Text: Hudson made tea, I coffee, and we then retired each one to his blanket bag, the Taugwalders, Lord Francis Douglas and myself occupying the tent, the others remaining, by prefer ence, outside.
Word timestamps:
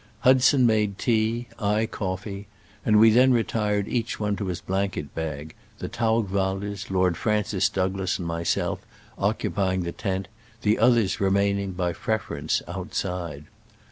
Hudson 0.21 0.65
made 0.65 0.97
tea, 0.97 1.45
I 1.59 1.85
coffee, 1.85 2.47
and 2.83 2.97
we 2.99 3.11
then 3.11 3.31
retired 3.33 3.87
each 3.87 4.19
one 4.19 4.35
to 4.37 4.47
his 4.47 4.59
blanket 4.59 5.13
bag, 5.13 5.53
the 5.77 5.87
Taugwalders, 5.89 6.89
Lord 6.89 7.15
Francis 7.15 7.69
Douglas 7.69 8.17
and 8.17 8.27
myself 8.27 8.81
occupying 9.19 9.83
the 9.83 9.91
tent, 9.91 10.27
the 10.63 10.79
others 10.79 11.19
remaining, 11.19 11.73
by 11.73 11.93
prefer 11.93 12.37
ence, 12.37 12.63
outside. 12.67 13.45